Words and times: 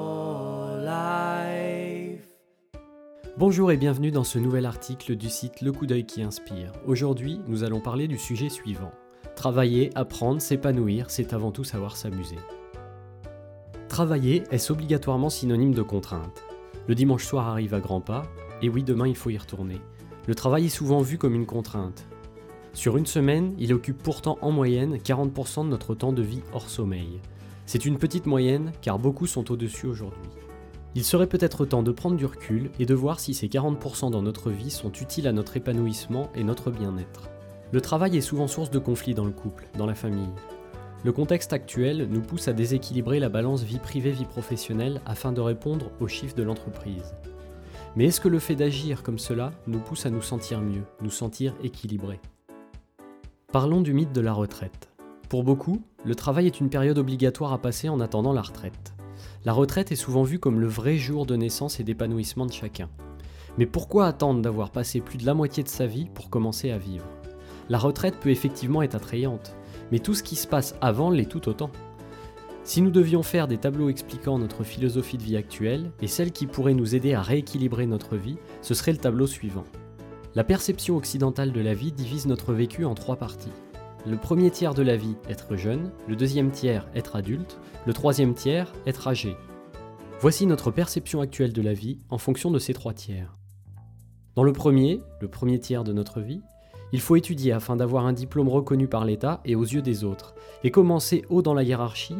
life. 0.78 2.22
Bonjour 3.36 3.70
et 3.70 3.76
bienvenue 3.76 4.10
dans 4.10 4.24
ce 4.24 4.38
nouvel 4.38 4.64
article 4.64 5.16
du 5.16 5.28
site 5.28 5.60
Le 5.60 5.70
coup 5.70 5.84
d'œil 5.84 6.06
qui 6.06 6.22
inspire. 6.22 6.72
Aujourd'hui, 6.86 7.42
nous 7.46 7.62
allons 7.62 7.80
parler 7.80 8.08
du 8.08 8.16
sujet 8.16 8.48
suivant. 8.48 8.92
Travailler, 9.34 9.90
apprendre, 9.94 10.40
s'épanouir, 10.40 11.10
c'est 11.10 11.34
avant 11.34 11.52
tout 11.52 11.64
savoir 11.64 11.98
s'amuser. 11.98 12.38
Travailler, 13.88 14.44
est-ce 14.50 14.72
obligatoirement 14.72 15.28
synonyme 15.28 15.74
de 15.74 15.82
contrainte 15.82 16.42
Le 16.88 16.94
dimanche 16.94 17.26
soir 17.26 17.48
arrive 17.48 17.74
à 17.74 17.80
grands 17.80 18.00
pas, 18.00 18.22
et 18.62 18.70
oui, 18.70 18.82
demain 18.82 19.08
il 19.08 19.16
faut 19.16 19.28
y 19.28 19.36
retourner. 19.36 19.78
Le 20.26 20.34
travail 20.34 20.64
est 20.64 20.70
souvent 20.70 21.02
vu 21.02 21.18
comme 21.18 21.34
une 21.34 21.44
contrainte. 21.44 22.06
Sur 22.76 22.98
une 22.98 23.06
semaine, 23.06 23.54
il 23.58 23.72
occupe 23.72 24.02
pourtant 24.02 24.36
en 24.42 24.50
moyenne 24.50 24.98
40% 24.98 25.64
de 25.64 25.70
notre 25.70 25.94
temps 25.94 26.12
de 26.12 26.20
vie 26.20 26.42
hors 26.52 26.68
sommeil. 26.68 27.20
C'est 27.64 27.86
une 27.86 27.96
petite 27.96 28.26
moyenne 28.26 28.70
car 28.82 28.98
beaucoup 28.98 29.26
sont 29.26 29.50
au-dessus 29.50 29.86
aujourd'hui. 29.86 30.28
Il 30.94 31.02
serait 31.02 31.26
peut-être 31.26 31.64
temps 31.64 31.82
de 31.82 31.90
prendre 31.90 32.18
du 32.18 32.26
recul 32.26 32.70
et 32.78 32.84
de 32.84 32.94
voir 32.94 33.18
si 33.18 33.32
ces 33.32 33.48
40% 33.48 34.10
dans 34.10 34.20
notre 34.20 34.50
vie 34.50 34.70
sont 34.70 34.92
utiles 34.92 35.26
à 35.26 35.32
notre 35.32 35.56
épanouissement 35.56 36.28
et 36.34 36.44
notre 36.44 36.70
bien-être. 36.70 37.30
Le 37.72 37.80
travail 37.80 38.18
est 38.18 38.20
souvent 38.20 38.46
source 38.46 38.70
de 38.70 38.78
conflits 38.78 39.14
dans 39.14 39.24
le 39.24 39.32
couple, 39.32 39.66
dans 39.78 39.86
la 39.86 39.94
famille. 39.94 40.28
Le 41.02 41.12
contexte 41.12 41.54
actuel 41.54 42.06
nous 42.10 42.20
pousse 42.20 42.46
à 42.46 42.52
déséquilibrer 42.52 43.20
la 43.20 43.30
balance 43.30 43.62
vie 43.62 43.78
privée-vie 43.78 44.26
professionnelle 44.26 45.00
afin 45.06 45.32
de 45.32 45.40
répondre 45.40 45.90
aux 45.98 46.08
chiffres 46.08 46.36
de 46.36 46.42
l'entreprise. 46.42 47.14
Mais 47.96 48.04
est-ce 48.04 48.20
que 48.20 48.28
le 48.28 48.38
fait 48.38 48.54
d'agir 48.54 49.02
comme 49.02 49.18
cela 49.18 49.52
nous 49.66 49.80
pousse 49.80 50.04
à 50.04 50.10
nous 50.10 50.20
sentir 50.20 50.60
mieux, 50.60 50.84
nous 51.00 51.10
sentir 51.10 51.54
équilibrés? 51.62 52.20
Parlons 53.52 53.80
du 53.80 53.94
mythe 53.94 54.12
de 54.12 54.20
la 54.20 54.32
retraite. 54.32 54.90
Pour 55.28 55.44
beaucoup, 55.44 55.80
le 56.04 56.14
travail 56.16 56.46
est 56.46 56.60
une 56.60 56.68
période 56.68 56.98
obligatoire 56.98 57.52
à 57.52 57.58
passer 57.58 57.88
en 57.88 58.00
attendant 58.00 58.32
la 58.32 58.42
retraite. 58.42 58.92
La 59.44 59.52
retraite 59.52 59.92
est 59.92 59.96
souvent 59.96 60.24
vue 60.24 60.40
comme 60.40 60.60
le 60.60 60.66
vrai 60.66 60.98
jour 60.98 61.26
de 61.26 61.36
naissance 61.36 61.78
et 61.78 61.84
d'épanouissement 61.84 62.44
de 62.44 62.52
chacun. 62.52 62.90
Mais 63.56 63.64
pourquoi 63.64 64.08
attendre 64.08 64.42
d'avoir 64.42 64.72
passé 64.72 65.00
plus 65.00 65.16
de 65.16 65.24
la 65.24 65.32
moitié 65.32 65.62
de 65.62 65.68
sa 65.68 65.86
vie 65.86 66.08
pour 66.12 66.28
commencer 66.28 66.72
à 66.72 66.76
vivre? 66.76 67.06
La 67.68 67.78
retraite 67.78 68.16
peut 68.20 68.30
effectivement 68.30 68.82
être 68.82 68.96
attrayante, 68.96 69.54
mais 69.92 70.00
tout 70.00 70.12
ce 70.12 70.24
qui 70.24 70.36
se 70.36 70.48
passe 70.48 70.74
avant 70.80 71.08
l'est 71.08 71.30
tout 71.30 71.48
autant. 71.48 71.70
Si 72.64 72.82
nous 72.82 72.90
devions 72.90 73.22
faire 73.22 73.46
des 73.46 73.58
tableaux 73.58 73.88
expliquant 73.88 74.38
notre 74.40 74.64
philosophie 74.64 75.18
de 75.18 75.22
vie 75.22 75.36
actuelle 75.36 75.92
et 76.02 76.08
celle 76.08 76.32
qui 76.32 76.46
pourrait 76.46 76.74
nous 76.74 76.96
aider 76.96 77.14
à 77.14 77.22
rééquilibrer 77.22 77.86
notre 77.86 78.16
vie, 78.16 78.38
ce 78.60 78.74
serait 78.74 78.92
le 78.92 78.98
tableau 78.98 79.28
suivant. 79.28 79.64
La 80.36 80.44
perception 80.44 80.98
occidentale 80.98 81.50
de 81.50 81.62
la 81.62 81.72
vie 81.72 81.92
divise 81.92 82.26
notre 82.26 82.52
vécu 82.52 82.84
en 82.84 82.94
trois 82.94 83.16
parties. 83.16 83.54
Le 84.06 84.18
premier 84.18 84.50
tiers 84.50 84.74
de 84.74 84.82
la 84.82 84.94
vie, 84.94 85.16
être 85.30 85.56
jeune, 85.56 85.92
le 86.06 86.14
deuxième 86.14 86.50
tiers, 86.50 86.86
être 86.94 87.16
adulte, 87.16 87.58
le 87.86 87.94
troisième 87.94 88.34
tiers, 88.34 88.70
être 88.86 89.08
âgé. 89.08 89.34
Voici 90.20 90.44
notre 90.44 90.70
perception 90.70 91.22
actuelle 91.22 91.54
de 91.54 91.62
la 91.62 91.72
vie 91.72 92.00
en 92.10 92.18
fonction 92.18 92.50
de 92.50 92.58
ces 92.58 92.74
trois 92.74 92.92
tiers. 92.92 93.38
Dans 94.34 94.42
le 94.42 94.52
premier, 94.52 95.00
le 95.22 95.28
premier 95.28 95.58
tiers 95.58 95.84
de 95.84 95.94
notre 95.94 96.20
vie, 96.20 96.42
il 96.92 97.00
faut 97.00 97.16
étudier 97.16 97.52
afin 97.52 97.74
d'avoir 97.74 98.04
un 98.04 98.12
diplôme 98.12 98.50
reconnu 98.50 98.88
par 98.88 99.06
l'État 99.06 99.40
et 99.46 99.56
aux 99.56 99.64
yeux 99.64 99.80
des 99.80 100.04
autres, 100.04 100.34
et 100.64 100.70
commencer 100.70 101.24
haut 101.30 101.40
dans 101.40 101.54
la 101.54 101.62
hiérarchie, 101.62 102.18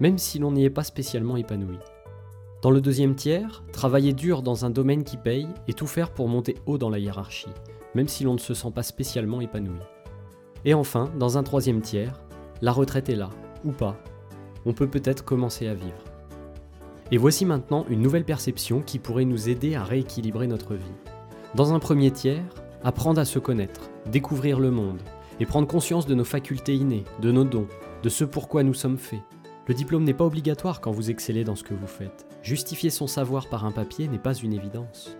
même 0.00 0.16
si 0.16 0.38
l'on 0.38 0.52
n'y 0.52 0.64
est 0.64 0.70
pas 0.70 0.84
spécialement 0.84 1.36
épanoui. 1.36 1.76
Dans 2.60 2.72
le 2.72 2.80
deuxième 2.80 3.14
tiers, 3.14 3.62
travailler 3.72 4.12
dur 4.12 4.42
dans 4.42 4.64
un 4.64 4.70
domaine 4.70 5.04
qui 5.04 5.16
paye 5.16 5.46
et 5.68 5.74
tout 5.74 5.86
faire 5.86 6.10
pour 6.10 6.26
monter 6.26 6.56
haut 6.66 6.76
dans 6.76 6.90
la 6.90 6.98
hiérarchie, 6.98 7.46
même 7.94 8.08
si 8.08 8.24
l'on 8.24 8.34
ne 8.34 8.38
se 8.38 8.52
sent 8.52 8.72
pas 8.74 8.82
spécialement 8.82 9.40
épanoui. 9.40 9.78
Et 10.64 10.74
enfin, 10.74 11.08
dans 11.20 11.38
un 11.38 11.44
troisième 11.44 11.82
tiers, 11.82 12.20
la 12.60 12.72
retraite 12.72 13.10
est 13.10 13.16
là, 13.16 13.30
ou 13.64 13.70
pas. 13.70 13.96
On 14.66 14.72
peut 14.72 14.88
peut-être 14.88 15.24
commencer 15.24 15.68
à 15.68 15.74
vivre. 15.74 16.02
Et 17.12 17.16
voici 17.16 17.46
maintenant 17.46 17.86
une 17.88 18.02
nouvelle 18.02 18.24
perception 18.24 18.82
qui 18.82 18.98
pourrait 18.98 19.24
nous 19.24 19.48
aider 19.48 19.76
à 19.76 19.84
rééquilibrer 19.84 20.48
notre 20.48 20.74
vie. 20.74 20.84
Dans 21.54 21.72
un 21.72 21.78
premier 21.78 22.10
tiers, 22.10 22.42
apprendre 22.82 23.20
à 23.20 23.24
se 23.24 23.38
connaître, 23.38 23.88
découvrir 24.10 24.58
le 24.58 24.72
monde, 24.72 25.00
et 25.38 25.46
prendre 25.46 25.68
conscience 25.68 26.06
de 26.06 26.14
nos 26.16 26.24
facultés 26.24 26.74
innées, 26.74 27.04
de 27.22 27.30
nos 27.30 27.44
dons, 27.44 27.68
de 28.02 28.08
ce 28.08 28.24
pourquoi 28.24 28.64
nous 28.64 28.74
sommes 28.74 28.98
faits. 28.98 29.22
Le 29.68 29.74
diplôme 29.74 30.04
n'est 30.04 30.14
pas 30.14 30.24
obligatoire 30.24 30.80
quand 30.80 30.92
vous 30.92 31.10
excellez 31.10 31.44
dans 31.44 31.54
ce 31.54 31.62
que 31.62 31.74
vous 31.74 31.86
faites. 31.86 32.26
Justifier 32.42 32.88
son 32.88 33.06
savoir 33.06 33.48
par 33.50 33.66
un 33.66 33.70
papier 33.70 34.08
n'est 34.08 34.18
pas 34.18 34.32
une 34.32 34.54
évidence. 34.54 35.18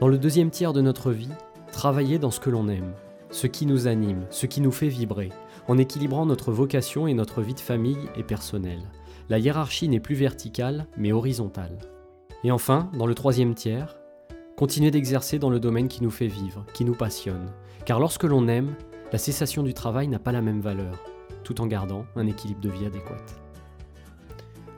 Dans 0.00 0.08
le 0.08 0.16
deuxième 0.16 0.50
tiers 0.50 0.72
de 0.72 0.80
notre 0.80 1.12
vie, 1.12 1.28
travailler 1.72 2.18
dans 2.18 2.30
ce 2.30 2.40
que 2.40 2.48
l'on 2.48 2.68
aime, 2.68 2.94
ce 3.30 3.46
qui 3.46 3.66
nous 3.66 3.88
anime, 3.88 4.24
ce 4.30 4.46
qui 4.46 4.62
nous 4.62 4.72
fait 4.72 4.88
vibrer, 4.88 5.28
en 5.68 5.76
équilibrant 5.76 6.24
notre 6.24 6.52
vocation 6.52 7.06
et 7.06 7.12
notre 7.12 7.42
vie 7.42 7.52
de 7.52 7.60
famille 7.60 8.08
et 8.16 8.22
personnelle. 8.22 8.88
La 9.28 9.38
hiérarchie 9.38 9.90
n'est 9.90 10.00
plus 10.00 10.14
verticale, 10.14 10.86
mais 10.96 11.12
horizontale. 11.12 11.76
Et 12.44 12.50
enfin, 12.50 12.90
dans 12.96 13.06
le 13.06 13.14
troisième 13.14 13.54
tiers, 13.54 13.98
continuer 14.56 14.90
d'exercer 14.90 15.38
dans 15.38 15.50
le 15.50 15.60
domaine 15.60 15.88
qui 15.88 16.02
nous 16.02 16.10
fait 16.10 16.28
vivre, 16.28 16.64
qui 16.72 16.86
nous 16.86 16.94
passionne. 16.94 17.50
Car 17.84 18.00
lorsque 18.00 18.24
l'on 18.24 18.48
aime, 18.48 18.74
la 19.12 19.18
cessation 19.18 19.62
du 19.62 19.74
travail 19.74 20.08
n'a 20.08 20.18
pas 20.18 20.32
la 20.32 20.40
même 20.40 20.62
valeur, 20.62 20.98
tout 21.44 21.60
en 21.60 21.66
gardant 21.66 22.06
un 22.16 22.26
équilibre 22.26 22.60
de 22.62 22.70
vie 22.70 22.86
adéquat. 22.86 23.18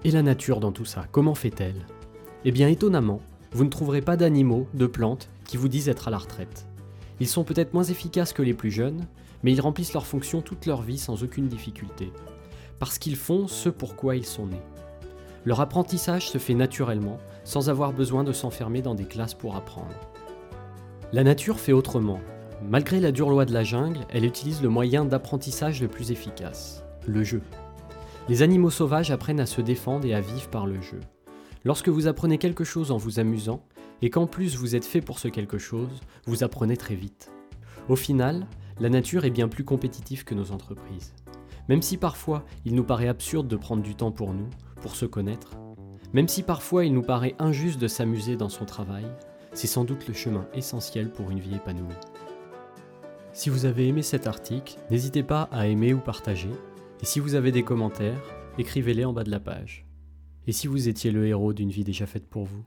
Et 0.06 0.10
la 0.10 0.22
nature 0.22 0.60
dans 0.60 0.70
tout 0.70 0.84
ça, 0.84 1.06
comment 1.10 1.34
fait-elle? 1.34 1.87
Eh 2.44 2.53
bien 2.53 2.69
étonnamment, 2.69 3.22
vous 3.53 3.65
ne 3.65 3.70
trouverez 3.70 4.03
pas 4.03 4.19
d'animaux, 4.19 4.69
de 4.75 4.87
plantes, 4.87 5.31
qui 5.47 5.56
vous 5.56 5.69
disent 5.69 5.88
être 5.88 6.09
à 6.09 6.10
la 6.10 6.19
retraite. 6.19 6.66
Ils 7.20 7.26
sont 7.26 7.42
peut-être 7.42 7.72
moins 7.72 7.84
efficaces 7.84 8.34
que 8.34 8.43
les 8.43 8.53
plus 8.53 8.70
jeunes, 8.70 9.06
mais 9.43 9.53
ils 9.53 9.62
remplissent 9.62 9.94
leur 9.94 10.06
fonction 10.06 10.43
toute 10.43 10.66
leur 10.66 10.82
vie 10.82 10.98
sans 10.98 11.22
aucune 11.22 11.48
difficulté, 11.48 12.12
parce 12.78 12.98
qu'ils 12.98 13.16
font 13.16 13.48
ce 13.48 13.70
pourquoi 13.70 14.14
ils 14.16 14.26
sont 14.26 14.47
nés. 14.47 14.60
Leur 15.47 15.62
apprentissage 15.62 16.28
se 16.28 16.37
fait 16.37 16.54
naturellement, 16.54 17.19
sans 17.44 17.70
avoir 17.70 17.94
besoin 17.94 18.25
de 18.25 18.32
s'enfermer 18.32 18.82
dans 18.82 18.94
des 18.94 19.06
classes 19.06 19.34
pour 19.34 19.56
apprendre. 19.56 19.94
La 21.14 21.25
nature 21.25 21.60
fait 21.60 21.72
autrement. 21.72 22.20
Malgré 22.69 23.00
la 23.00 23.12
dure 23.12 23.31
loi 23.31 23.47
de 23.47 23.54
la 23.54 23.64
jungle, 23.64 24.00
elle 24.10 24.26
utilise 24.26 24.62
le 24.62 24.69
moyen 24.69 25.06
d'apprentissage 25.06 25.81
le 25.81 25.88
plus 25.88 26.10
efficace, 26.10 26.84
le 27.06 27.22
jeu. 27.25 27.41
Les 28.27 28.41
animaux 28.41 28.71
sauvages 28.71 29.11
apprennent 29.11 29.41
à 29.41 29.47
se 29.47 29.61
défendre 29.61 30.07
et 30.07 30.15
à 30.15 30.21
vivre 30.23 30.49
par 30.49 30.67
le 30.67 30.81
jeu. 30.81 31.01
Lorsque 31.62 31.91
vous 31.91 32.07
apprenez 32.07 32.39
quelque 32.39 32.65
chose 32.65 32.91
en 32.91 32.97
vous 32.97 33.21
amusant, 33.21 33.62
et 34.01 34.09
qu'en 34.09 34.27
plus 34.27 34.57
vous 34.57 34.75
êtes 34.75 34.87
fait 34.87 35.03
pour 35.03 35.19
ce 35.19 35.29
quelque 35.29 35.59
chose, 35.59 36.01
vous 36.27 36.43
apprenez 36.43 36.79
très 36.79 36.95
vite. 36.95 37.31
Au 37.91 37.97
final, 37.97 38.47
la 38.81 38.89
nature 38.89 39.27
est 39.27 39.31
bien 39.31 39.47
plus 39.47 39.65
compétitive 39.65 40.25
que 40.25 40.35
nos 40.35 40.53
entreprises. 40.53 41.15
Même 41.69 41.83
si 41.83 41.99
parfois 41.99 42.45
il 42.65 42.75
nous 42.75 42.85
paraît 42.85 43.09
absurde 43.09 43.47
de 43.47 43.57
prendre 43.57 43.83
du 43.83 43.95
temps 43.95 44.12
pour 44.12 44.33
nous, 44.33 44.49
pour 44.81 44.97
se 44.97 45.05
connaître, 45.05 45.51
même 46.15 46.29
si 46.29 46.43
parfois 46.43 46.87
il 46.87 46.95
nous 46.95 47.03
paraît 47.03 47.35
injuste 47.39 47.81
de 47.81 47.89
s'amuser 47.89 48.37
dans 48.37 48.49
son 48.49 48.65
travail, 48.65 49.05
c'est 49.53 49.67
sans 49.67 49.85
doute 49.85 50.09
le 50.09 50.15
chemin 50.15 50.47
essentiel 50.55 51.11
pour 51.11 51.31
une 51.31 51.41
vie 51.41 51.56
épanouie. 51.56 51.95
Si 53.35 53.51
vous 53.51 53.67
avez 53.67 53.89
aimé 53.89 54.03
cet 54.03 54.27
article, 54.27 54.77
n'hésitez 54.91 55.23
pas 55.23 55.49
à 55.53 55.67
aimer 55.67 55.93
ou 55.93 55.99
partager, 55.99 56.51
et 57.04 57.06
si 57.06 57.20
vous 57.20 57.34
avez 57.34 57.53
des 57.53 57.62
commentaires, 57.62 58.22
écrivez-les 58.56 59.04
en 59.04 59.12
bas 59.12 59.25
de 59.25 59.31
la 59.31 59.38
page. 59.38 59.84
Et 60.47 60.53
si 60.53 60.69
vous 60.69 60.88
étiez 60.88 61.10
le 61.10 61.26
héros 61.26 61.53
d'une 61.53 61.69
vie 61.69 61.84
déjà 61.84 62.06
faite 62.06 62.26
pour 62.26 62.44
vous 62.44 62.65